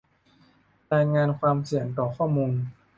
[0.93, 2.53] รายงานความเสี่ยงต่อข้อมูล